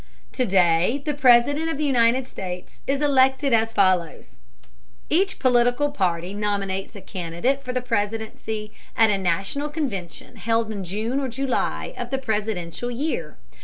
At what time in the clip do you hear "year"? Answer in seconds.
12.89-13.37